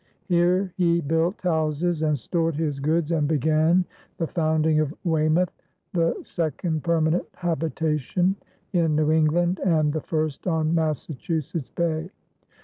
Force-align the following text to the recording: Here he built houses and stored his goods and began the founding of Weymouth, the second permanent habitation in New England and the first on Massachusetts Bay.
Here 0.29 0.73
he 0.77 0.99
built 0.99 1.39
houses 1.41 2.01
and 2.01 2.17
stored 2.17 2.55
his 2.55 2.79
goods 2.79 3.11
and 3.11 3.27
began 3.27 3.85
the 4.17 4.25
founding 4.25 4.79
of 4.79 4.91
Weymouth, 5.03 5.53
the 5.93 6.15
second 6.23 6.83
permanent 6.83 7.27
habitation 7.35 8.35
in 8.73 8.95
New 8.95 9.11
England 9.11 9.59
and 9.63 9.93
the 9.93 10.01
first 10.01 10.47
on 10.47 10.73
Massachusetts 10.73 11.69
Bay. 11.69 12.09